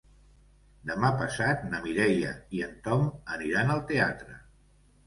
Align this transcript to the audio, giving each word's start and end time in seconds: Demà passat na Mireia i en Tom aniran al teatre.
Demà 0.91 1.11
passat 1.19 1.61
na 1.75 1.83
Mireia 1.85 2.33
i 2.61 2.65
en 2.71 2.75
Tom 2.89 3.07
aniran 3.39 3.75
al 3.77 3.89
teatre. 3.95 4.43